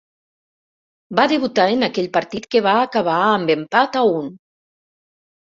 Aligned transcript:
Va 1.19 1.25
debutar 1.31 1.65
en 1.73 1.87
aquell 1.89 2.07
partit 2.15 2.49
que 2.55 2.63
va 2.69 2.75
acabar 2.87 3.19
amb 3.27 3.55
empat 3.59 4.01
a 4.03 4.05
un. 4.17 4.35